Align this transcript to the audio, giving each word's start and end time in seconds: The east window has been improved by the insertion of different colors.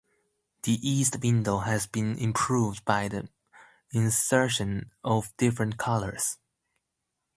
The 0.63 0.79
east 0.81 1.21
window 1.21 1.59
has 1.59 1.85
been 1.85 2.17
improved 2.17 2.83
by 2.85 3.07
the 3.07 3.29
insertion 3.91 4.89
of 5.03 5.31
different 5.37 5.77
colors. 5.77 6.39